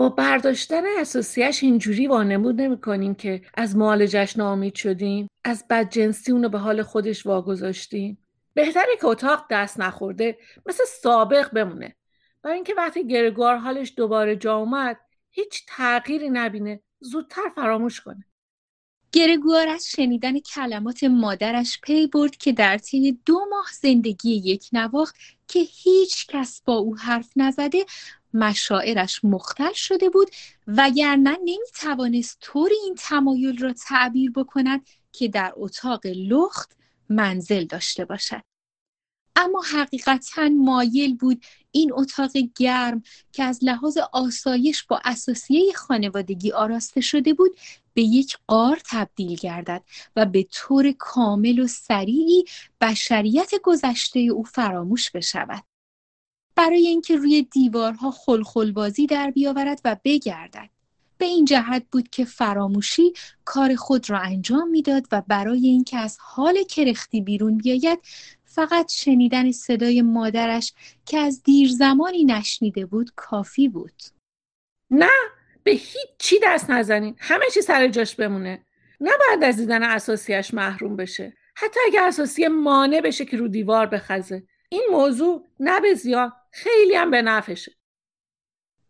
[0.00, 6.58] با برداشتن اساسیش اینجوری وانمود نمی‌کنیم که از معالجش ناامید شدیم از بدجنسی اونو به
[6.58, 8.18] حال خودش واگذاشتیم.
[8.54, 11.96] بهتره که اتاق دست نخورده مثل سابق بمونه.
[12.42, 14.96] برای اینکه وقتی گرگوار حالش دوباره جا اومد
[15.30, 18.24] هیچ تغییری نبینه زودتر فراموش کنه.
[19.12, 25.16] گرگوار از شنیدن کلمات مادرش پی برد که در طی دو ماه زندگی یک نواخت
[25.48, 27.84] که هیچ کس با او حرف نزده
[28.34, 30.30] مشاعرش مختل شده بود
[30.66, 36.76] وگرنه نمی‌توانست طوری این تمایل را تعبیر بکند که در اتاق لخت
[37.08, 38.42] منزل داشته باشد.
[39.36, 43.02] اما حقیقتا مایل بود این اتاق گرم
[43.32, 47.50] که از لحاظ آسایش با اساسیه خانوادگی آراسته شده بود
[47.94, 49.82] به یک قار تبدیل گردد
[50.16, 52.44] و به طور کامل و سریعی
[52.80, 55.69] بشریت گذشته او فراموش بشود.
[56.56, 60.70] برای اینکه روی دیوارها خلخلبازی در بیاورد و بگردد.
[61.18, 63.12] به این جهت بود که فراموشی
[63.44, 67.98] کار خود را انجام می‌داد و برای اینکه از حال کرختی بیرون بیاید
[68.44, 70.72] فقط شنیدن صدای مادرش
[71.06, 74.02] که از دیر زمانی نشنیده بود کافی بود.
[74.90, 75.10] نه
[75.64, 77.16] به هیچ چی دست نزنین.
[77.18, 78.64] همه چی سر جاش بمونه.
[79.00, 81.32] نباید از دیدن اساسیش محروم بشه.
[81.54, 84.42] حتی اگه اساسی مانع بشه که رو دیوار بخزه.
[84.68, 87.72] این موضوع نه به زیان خیلی هم به نفشه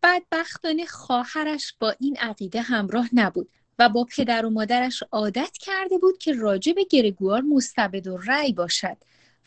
[0.03, 6.17] بدبختانه خواهرش با این عقیده همراه نبود و با پدر و مادرش عادت کرده بود
[6.17, 8.97] که راجع به گرگوار مستبد و رأی باشد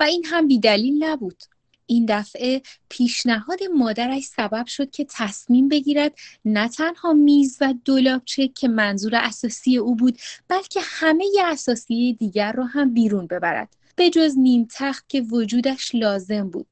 [0.01, 1.43] و این هم بیدلیل نبود.
[1.87, 6.13] این دفعه پیشنهاد مادرش سبب شد که تصمیم بگیرد
[6.45, 10.19] نه تنها میز و دولابچه که منظور اساسی او بود
[10.49, 13.77] بلکه همه اساسی دیگر را هم بیرون ببرد.
[13.97, 16.67] به جز نیم تخت که وجودش لازم بود.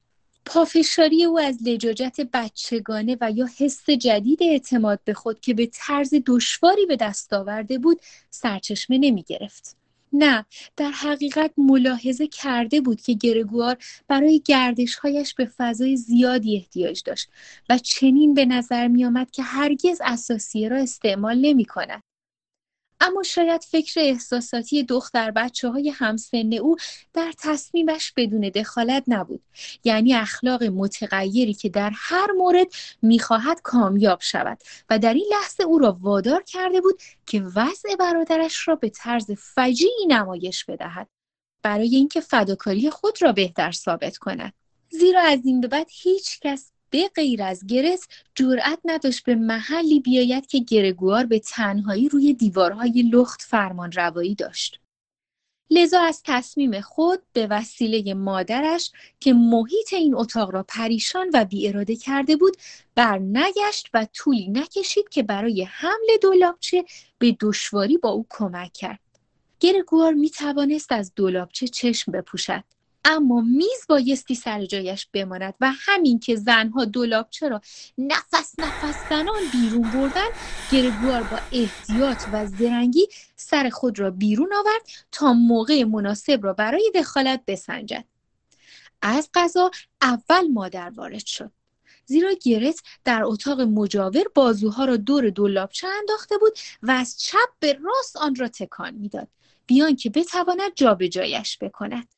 [0.45, 6.13] پافشاری او از لجاجت بچگانه و یا حس جدید اعتماد به خود که به طرز
[6.25, 9.77] دشواری به دست آورده بود سرچشمه نمی گرفت.
[10.13, 10.45] نه
[10.77, 17.29] در حقیقت ملاحظه کرده بود که گرگوار برای گردشهایش به فضای زیادی احتیاج داشت
[17.69, 22.03] و چنین به نظر می آمد که هرگز اساسیه را استعمال نمی کند.
[23.01, 26.75] اما شاید فکر احساساتی دختر بچه های همسن او
[27.13, 29.41] در تصمیمش بدون دخالت نبود.
[29.83, 32.67] یعنی اخلاق متغیری که در هر مورد
[33.01, 34.57] می‌خواهد کامیاب شود
[34.89, 39.31] و در این لحظه او را وادار کرده بود که وضع برادرش را به طرز
[39.31, 41.07] فجیعی نمایش بدهد
[41.63, 44.53] برای اینکه فداکاری خود را بهتر ثابت کند.
[44.89, 49.99] زیرا از این به بعد هیچ کس به غیر از گرس جرأت نداشت به محلی
[49.99, 54.79] بیاید که گرگوار به تنهایی روی دیوارهای لخت فرمان روایی داشت.
[55.69, 61.67] لذا از تصمیم خود به وسیله مادرش که محیط این اتاق را پریشان و بی
[61.67, 62.57] اراده کرده بود
[62.95, 66.85] بر نگشت و طولی نکشید که برای حمل دولابچه
[67.17, 68.99] به دشواری با او کمک کرد.
[69.59, 72.63] گرگوار می توانست از دولابچه چشم بپوشد
[73.05, 77.61] اما میز بایستی سر جایش بماند و همین که زنها دولابچه را
[77.97, 80.27] نفس نفس زنان بیرون بردن
[80.71, 84.81] گرگوار با احتیاط و زرنگی سر خود را بیرون آورد
[85.11, 88.05] تا موقع مناسب را برای دخالت بسنجد.
[89.01, 89.71] از غذا
[90.01, 91.51] اول مادر وارد شد.
[92.05, 96.53] زیرا گرت در اتاق مجاور بازوها را دور دولابچه انداخته بود
[96.83, 99.27] و از چپ به راست آن را تکان می‌داد.
[99.65, 102.12] بیان که بتواند جابجایش بکند.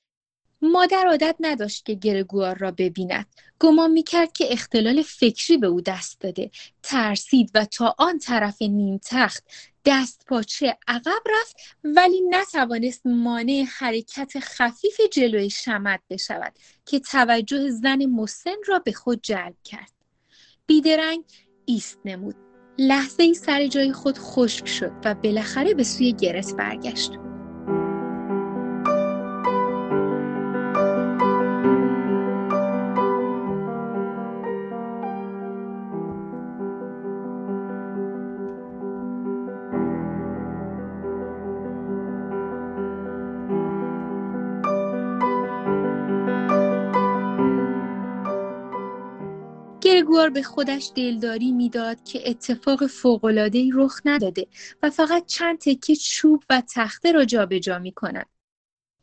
[0.72, 3.26] مادر عادت نداشت که گرگوار را ببیند.
[3.60, 6.52] گمان می‌کرد که اختلال فکری به او دست داده.
[6.84, 9.44] ترسید و تا آن طرف نیم تخت
[9.86, 16.54] دست پاچه عقب رفت ولی نتوانست مانع حرکت خفیف جلوی شمد بشود
[16.86, 19.92] که توجه زن مسن را به خود جلب کرد.
[20.66, 21.24] بیدرنگ
[21.66, 22.36] ایست نمود.
[22.78, 27.12] لحظه ای سر جای خود خشک شد و بالاخره به سوی گرت برگشت.
[50.26, 54.48] گرگوار به خودش دلداری می‌داد که اتفاق فوق‌العاده‌ای رخ نداده
[54.84, 58.26] و فقط چند تکه چوب و تخته را جابجا می کند.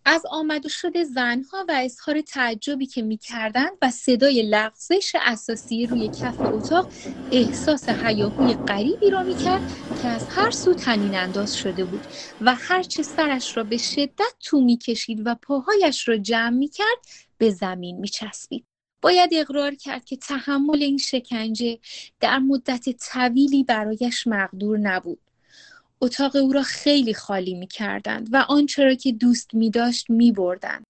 [0.04, 6.08] از آمد و شد زنها و اظهار تعجبی که می‌کردند و صدای لغزش اساسی روی
[6.08, 6.92] کف اتاق
[7.30, 9.62] احساس حیاهوی غریبی را می‌کرد
[9.94, 12.06] که از هر سو تنین انداز شده بود
[12.40, 16.98] و هرچه سرش را به شدت تو می‌کشید و پاهایش را جمع می‌کرد
[17.38, 18.71] به زمین میچسبید
[19.02, 21.78] باید اقرار کرد که تحمل این شکنجه
[22.20, 25.18] در مدت طویلی برایش مقدور نبود
[26.00, 30.32] اتاق او را خیلی خالی می کردند و آنچه را که دوست می داشت می
[30.32, 30.84] بردند.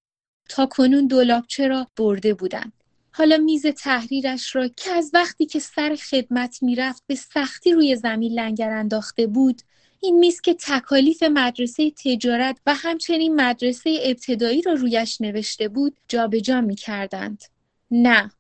[0.49, 2.73] تا کنون دولابچه را برده بودند.
[3.13, 8.33] حالا میز تحریرش را که از وقتی که سر خدمت می‌رفت به سختی روی زمین
[8.33, 9.63] لنگر انداخته بود
[10.01, 16.61] این میز که تکالیف مدرسه تجارت و همچنین مدرسه ابتدایی را رویش نوشته بود جابجا
[16.61, 17.45] می کردند.
[17.93, 18.31] نه.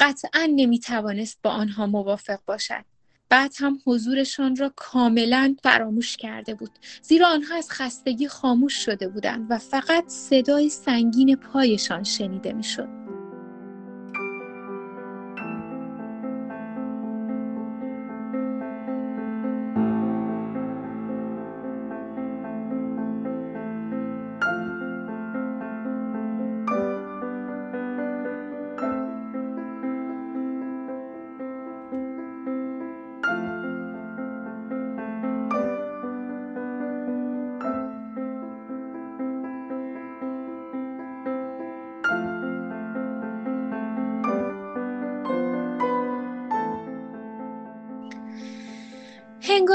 [0.00, 2.84] قطعا نمی توانست با آنها موافق باشد.
[3.28, 6.70] بعد هم حضورشان را کاملا فراموش کرده بود.
[7.02, 12.99] زیرا آنها از خستگی خاموش شده بودند و فقط صدای سنگین پایشان شنیده می‌شد.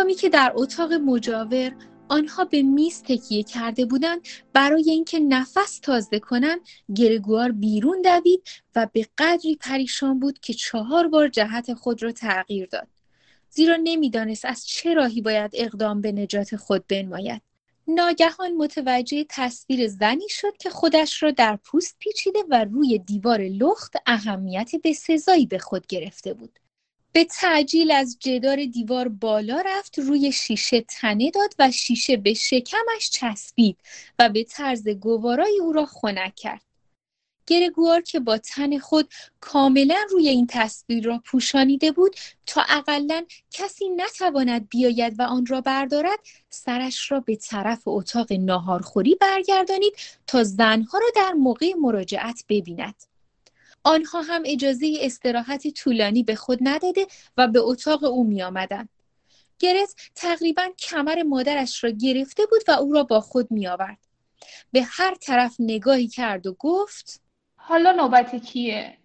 [0.06, 1.76] هنگامی که در اتاق مجاور
[2.10, 6.60] آنها به میز تکیه کرده بودند برای اینکه نفس تازه کنند
[6.96, 12.68] گرگوار بیرون دوید و به قدری پریشان بود که چهار بار جهت خود را تغییر
[12.68, 12.88] داد.
[13.50, 17.42] زیرا نمی‌دانست از چه راهی باید اقدام به نجات خود بنماید.
[17.88, 23.96] ناگهان متوجه تصویر زنی شد که خودش را در پوست پیچیده و روی دیوار لخت
[24.06, 26.60] اهمیت به سزایی به خود گرفته بود.
[27.16, 33.10] به تعجیل از جدار دیوار بالا رفت روی شیشه تنه داد و شیشه به شکمش
[33.12, 33.78] چسبید
[34.20, 36.62] و به طرز گوارای او را خنک کرد.
[37.48, 39.10] گرگوار که با تن خود
[39.40, 42.16] کاملا روی این تصویر را پوشانیده بود
[42.46, 46.20] تا اقلا کسی نتواند بیاید و آن را بردارد
[46.50, 49.94] سرش را به طرف اتاق ناهارخوری برگردانید
[50.28, 53.15] تا زنها را در موقع مراجعت ببیند.
[53.86, 58.90] آنها هم اجازه استراحت طولانی به خود نداده و به اتاق او می آمدن.
[59.60, 63.98] گرت تقریبا کمر مادرش را گرفته بود و او را با خود می آورد.
[64.72, 67.22] به هر طرف نگاهی کرد و گفت
[67.56, 68.98] حالا نوبت کیه؟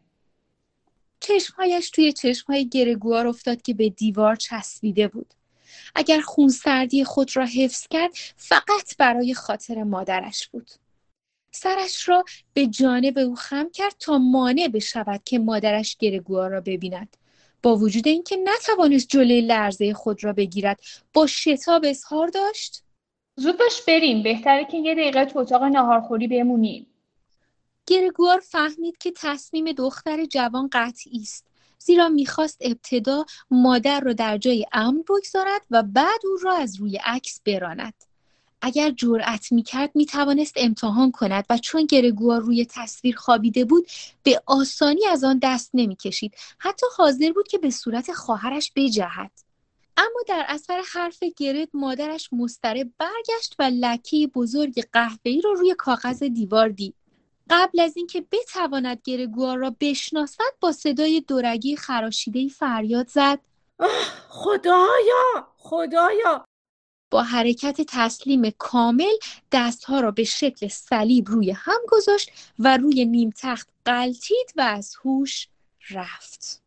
[1.21, 5.35] چشمهایش توی چشمهای گرگوار افتاد که به دیوار چسبیده بود.
[5.95, 10.71] اگر خونسردی خود را حفظ کرد فقط برای خاطر مادرش بود.
[11.51, 12.25] سرش را
[12.55, 17.17] به جانب او خم کرد تا مانع بشود که مادرش گرگوار را ببیند.
[17.63, 20.81] با وجود اینکه نتوانست جلوی لرزه خود را بگیرد
[21.13, 22.83] با شتاب اظهار داشت.
[23.37, 26.87] زود باش بریم بهتره که یه دقیقه تو اتاق ناهارخوری بمونیم.
[27.87, 31.47] گرگوار فهمید که تصمیم دختر جوان قطعی است
[31.79, 36.97] زیرا می‌خواست ابتدا مادر را در جای امن بگذارد و بعد او را از روی
[37.05, 38.10] عکس براند.
[38.63, 43.87] اگر جرأت می‌کرد می‌توانست امتحان کند و چون گرگوار روی تصویر خوابیده بود
[44.23, 46.35] به آسانی از آن دست نمی‌کشید.
[46.59, 49.31] حتی حاضر بود که به صورت خواهرش بجهد.
[49.97, 55.75] اما در اثر حرف گرد مادرش مستره برگشت و لکه بزرگ قهوه‌ای را رو روی
[55.79, 56.95] کاغذ دیوار دید.
[57.51, 63.39] قبل از اینکه بتواند گرگوار را بشناسد با صدای دورگی خراشیده فریاد زد.
[64.29, 65.49] خدایا!
[65.57, 66.45] خدایا!
[67.11, 69.15] با حرکت تسلیم کامل
[69.53, 74.97] دستها را به شکل صلیب روی هم گذاشت و روی نیم تخت قلتید و از
[75.05, 75.49] هوش
[75.91, 76.63] رفت.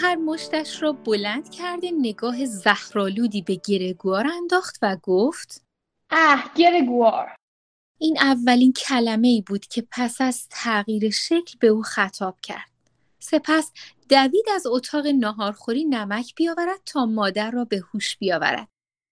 [0.00, 5.64] خواهر مشتش را بلند کرده نگاه زهرالودی به گرگوار انداخت و گفت
[6.10, 7.36] اه گرگوار
[7.98, 12.70] این اولین کلمه ای بود که پس از تغییر شکل به او خطاب کرد.
[13.18, 13.72] سپس
[14.08, 18.68] دوید از اتاق ناهارخوری نمک بیاورد تا مادر را به هوش بیاورد.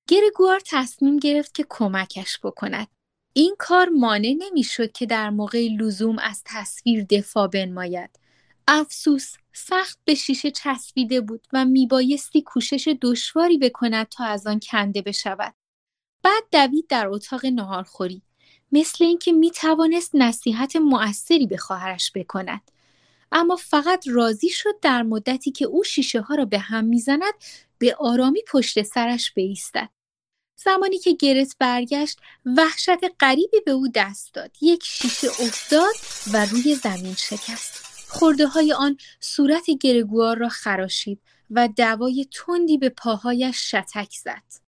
[0.09, 2.87] گرگوار تصمیم گرفت که کمکش بکند.
[3.33, 8.24] این کار مانع نمی‌شد که در موقع لزوم از تصویر دفاع بنماید.
[8.69, 15.03] افسوس سخت به شیشه چسبیده بود و میبایستی کوشش دشواری بکند تا از آن کنده
[15.03, 15.55] بشود.
[16.23, 18.23] بعد دوید در اتاق ناهارخوری
[18.73, 22.71] مثل اینکه می توانست نصیحت مؤثری به خواهرش بکند.
[23.33, 27.35] اما فقط راضی شد در مدتی که او شیشه ها را به هم می‌زند
[27.79, 29.89] به آرامی پشت سرش بایستد
[30.57, 34.51] زمانی که گرت برگشت وحشت غریبی به او دست داد.
[34.61, 35.95] یک شیشه افتاد
[36.33, 37.94] و روی زمین شکست.
[38.15, 44.65] خورده های آن صورت گرگوار را خراشید و دوای تندی به پاهایش شتک زد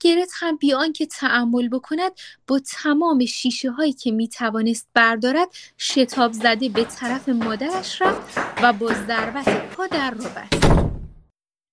[0.00, 2.12] گرت هم بیان که تعمل بکند
[2.46, 8.72] با تمام شیشه هایی که می توانست بردارد شتاب زده به طرف مادرش رفت و
[8.72, 10.76] با ضربت پا در رو بست.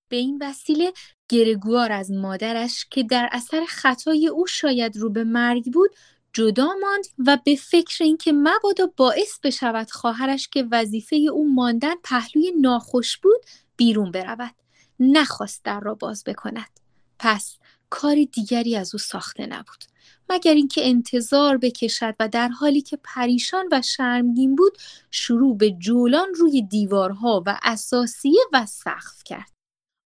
[0.09, 0.93] به این وسیله
[1.29, 5.91] گرگوار از مادرش که در اثر خطای او شاید رو به مرگ بود
[6.33, 12.51] جدا ماند و به فکر اینکه مبادا باعث بشود خواهرش که وظیفه او ماندن پهلوی
[12.61, 13.41] ناخوش بود
[13.77, 14.55] بیرون برود.
[14.99, 16.79] نخواست در را باز بکند.
[17.19, 17.57] پس
[17.89, 19.83] کار دیگری از او ساخته نبود.
[20.29, 24.77] مگر اینکه انتظار بکشد و در حالی که پریشان و شرمگین بود
[25.11, 29.53] شروع به جولان روی دیوارها و اساسیه و سقف کرد.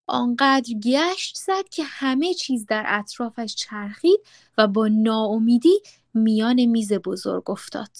[0.06, 4.20] آنقدر گشت زد که همه چیز در اطرافش چرخید
[4.58, 5.82] و با ناامیدی
[6.14, 7.90] میان میز بزرگ افتاد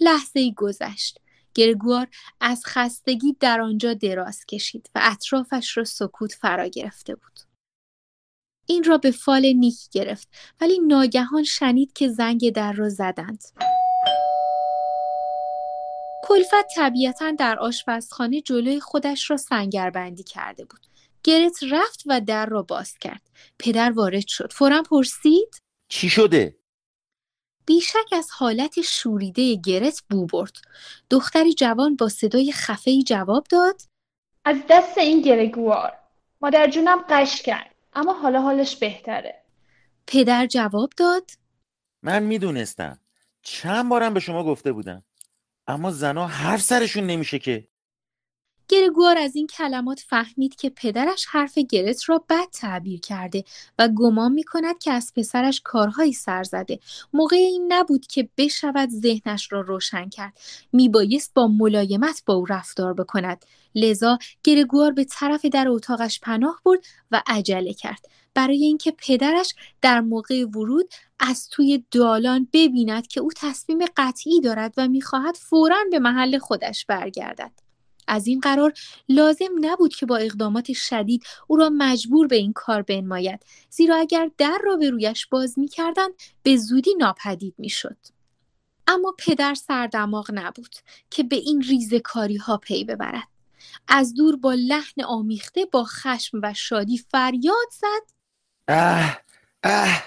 [0.00, 1.18] لحظه گذشت
[1.54, 2.08] گرگوار
[2.40, 7.40] از خستگی در آنجا دراز کشید و اطرافش را سکوت فرا گرفته بود
[8.66, 10.28] این را به فال نیک گرفت
[10.60, 13.44] ولی ناگهان شنید که زنگ در را زدند.
[16.24, 20.80] کلفت طبیعتا در آشپزخانه جلوی خودش را سنگربندی کرده بود.
[21.24, 23.22] گرت رفت و در را باز کرد.
[23.58, 24.52] پدر وارد شد.
[24.52, 26.56] فورا پرسید چی شده؟
[27.66, 30.56] بیشک از حالت شوریده گرت بو برد.
[31.10, 33.82] دختری جوان با صدای خفهی جواب داد
[34.44, 35.92] از دست این گرگوار
[36.40, 37.74] مادر جونم قش کرد.
[37.92, 39.42] اما حالا حالش بهتره
[40.06, 41.30] پدر جواب داد
[42.02, 43.00] من می‌دونستم
[43.42, 45.04] چند بارم به شما گفته بودم
[45.66, 47.68] اما زنا هر سرشون نمیشه که
[48.70, 53.44] گرگوار از این کلمات فهمید که پدرش حرف گرت را بد تعبیر کرده
[53.78, 56.78] و گمان می کند که از پسرش کارهایی سر زده.
[57.12, 60.38] موقع این نبود که بشود ذهنش را روشن کرد.
[60.72, 63.44] می بایست با ملایمت با او رفتار بکند.
[63.74, 68.06] لذا گرگوار به طرف در اتاقش پناه برد و عجله کرد.
[68.34, 74.74] برای اینکه پدرش در موقع ورود از توی دالان ببیند که او تصمیم قطعی دارد
[74.76, 77.69] و می‌خواهد فورا به محل خودش برگردد.
[78.10, 78.72] از این قرار
[79.08, 84.30] لازم نبود که با اقدامات شدید او را مجبور به این کار بنماید زیرا اگر
[84.38, 86.12] در را به رویش باز می‌کردند
[86.42, 87.96] به زودی ناپدید می‌شد.
[88.86, 90.74] اما پدر سردماغ نبود
[91.10, 93.28] که به این ریزکاری ها پی ببرد.
[93.88, 98.12] از دور با لحن آمیخته با خشم و شادی فریاد زد.
[98.68, 99.20] اه
[99.64, 100.02] اه.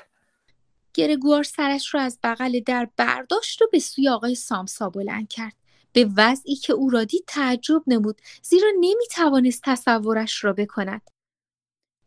[0.93, 5.62] گرگوار سرش را از بغل در برداشت و به سوی آقای سامسا بلند کرد.
[5.93, 11.01] به وضعی که او را دید تعجب نمود زیرا نمی توانست تصورش را بکند.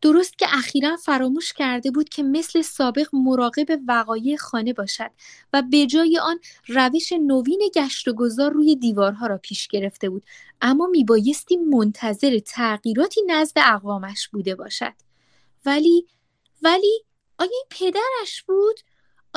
[0.01, 5.11] درست که اخیرا فراموش کرده بود که مثل سابق مراقب وقایع خانه باشد
[5.53, 10.25] و به جای آن روش نوین گشت و گذار روی دیوارها را پیش گرفته بود
[10.61, 14.93] اما میبایستی منتظر تغییراتی نزد اقوامش بوده باشد.
[15.65, 16.07] ولی
[16.61, 17.03] ولی
[17.39, 18.79] آیا این پدرش بود؟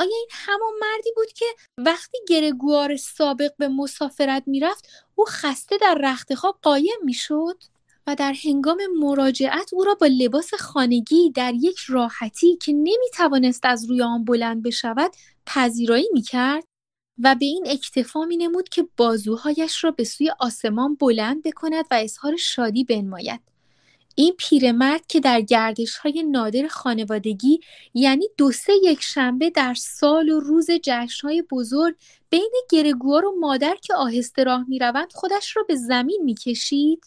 [0.01, 1.45] آیا این همان مردی بود که
[1.77, 7.63] وقتی گرگوار سابق به مسافرت می‌رفت او خسته در رخت خواب قایم می‌شد
[8.07, 13.85] و در هنگام مراجعت او را با لباس خانگی در یک راحتی که نمی‌توانست از
[13.85, 15.11] روی آن بلند بشود
[15.45, 16.63] پذیرایی می‌کرد
[17.23, 21.95] و به این اکتفا می نمود که بازوهایش را به سوی آسمان بلند بکند و
[21.95, 23.50] اظهار شادی بنماید.
[24.15, 27.59] این پیرمرد که در گردش های نادر خانوادگی
[27.93, 31.95] یعنی دو سه یک شنبه در سال و روز جشن های بزرگ
[32.29, 37.05] بین گرگوار و مادر که آهسته راه می روند خودش را به زمین می کشید؟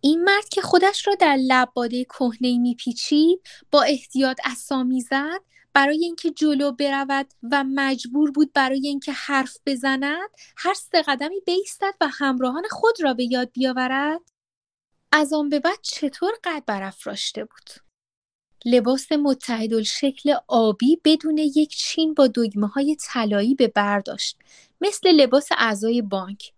[0.00, 5.40] این مرد که خودش را در لباده کهنه میپیچید با احتیاط اسامی زد
[5.74, 11.94] برای اینکه جلو برود و مجبور بود برای اینکه حرف بزند هر سه قدمی بیستد
[12.00, 14.20] و همراهان خود را به یاد بیاورد
[15.12, 17.70] از آن به بعد چطور قد برافراشته بود؟
[18.64, 19.08] لباس
[19.84, 24.38] شکل آبی بدون یک چین با دگمه های طلایی به برداشت
[24.80, 26.52] مثل لباس اعضای بانک.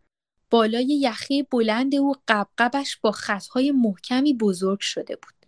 [0.50, 5.46] بالای یخی بلند او قبقبش با خطهای محکمی بزرگ شده بود.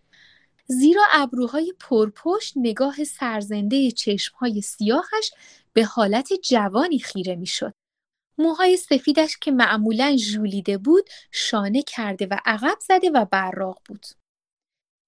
[0.66, 5.30] زیرا ابروهای پرپشت نگاه سرزنده چشمهای سیاهش
[5.72, 7.74] به حالت جوانی خیره می‌شد.
[8.38, 14.06] موهای سفیدش که معمولا ژولیده بود شانه کرده و عقب زده و براق بود.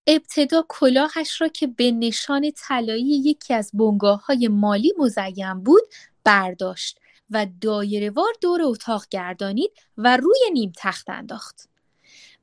[0.06, 5.82] ابتدا کلاهش را که به نشان طلایی یکی از بنگاه های مالی مزین بود
[6.24, 6.98] برداشت
[7.30, 11.68] و دایرهوار دور اتاق گردانید و روی نیم تخت انداخت.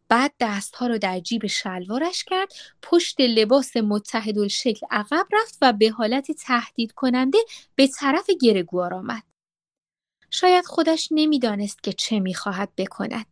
[0.10, 3.72] بعد دستها را در جیب شلوارش کرد پشت لباس
[4.50, 7.38] شکل عقب رفت و به حالت تهدید کننده
[7.76, 9.24] به طرف گرگوار آمد
[10.36, 13.26] شاید خودش نمی‌دانست که چه می‌خواهد بکند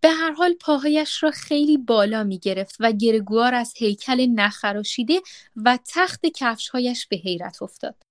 [0.00, 5.20] به هر حال پاهایش را خیلی بالا می گرفت و گرگوار از هیکل نخراشیده
[5.56, 8.02] و تخت کفشهایش به حیرت افتاد.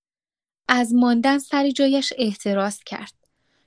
[0.67, 3.13] از ماندن سر جایش احتراز کرد.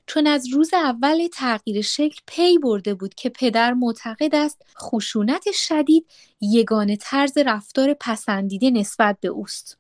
[0.07, 6.07] چون از روز اول تغییر شکل پی برده بود که پدر معتقد است خشونت شدید
[6.41, 9.79] یگانه طرز رفتار پسندیده نسبت به اوست.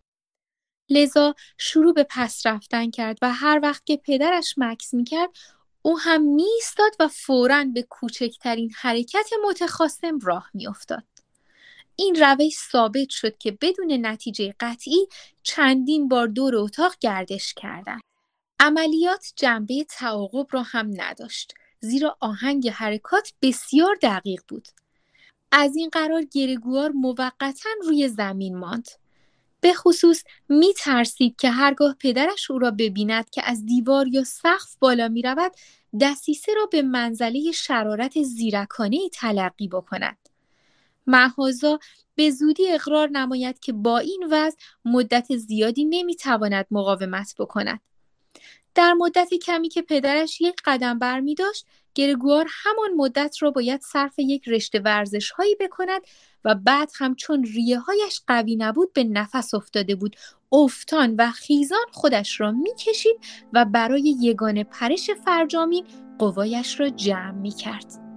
[0.90, 5.30] لذا شروع به پس رفتن کرد و هر وقت که پدرش مکس می‌کرد
[5.82, 11.04] او هم میستاد و فورا به کوچکترین حرکت متخاصم راه میافتاد.
[11.96, 15.06] این روش ثابت شد که بدون نتیجه قطعی
[15.42, 18.00] چندین بار دور اتاق گردش کردند.
[18.60, 24.68] عملیات جنبه تعاقب را هم نداشت زیرا آهنگ حرکات بسیار دقیق بود
[25.52, 28.88] از این قرار گرگوار موقتا روی زمین ماند
[29.60, 34.76] به خصوص می ترسید که هرگاه پدرش او را ببیند که از دیوار یا سقف
[34.78, 35.52] بالا می رود
[36.00, 40.18] دسیسه را به منزله شرارت زیرکانه تلقی بکند.
[41.06, 41.78] محازا
[42.14, 47.80] به زودی اقرار نماید که با این وضع مدت زیادی نمی تواند مقاومت بکند.
[48.74, 53.80] در مدت کمی که پدرش یک قدم بر می داشت گرگوار همان مدت را باید
[53.80, 56.02] صرف یک رشته ورزش هایی بکند
[56.44, 60.16] و بعد هم چون ریه هایش قوی نبود به نفس افتاده بود
[60.52, 63.16] افتان و خیزان خودش را می‌کشید
[63.52, 65.86] و برای یگان پرش فرجامین
[66.18, 68.07] قوایش را جمع می کرد.